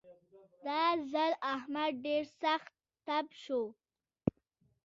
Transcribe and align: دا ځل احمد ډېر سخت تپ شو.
دا 0.65 0.83
ځل 1.11 1.31
احمد 1.53 1.91
ډېر 2.05 2.23
سخت 2.41 2.71
تپ 3.05 3.27
شو. 3.43 3.61